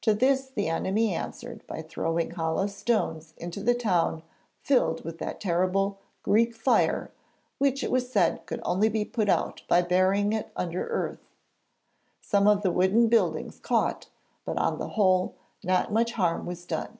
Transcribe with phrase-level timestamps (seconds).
[0.00, 4.24] To this the enemy answered by throwing hollow stones into the town
[4.58, 7.12] filled with that terrible Greek fire
[7.58, 11.22] which it was said could only be put out by burying it under earth.
[12.20, 14.08] Some of the wooden buildings caught,
[14.44, 16.98] but on the whole, not much harm was done.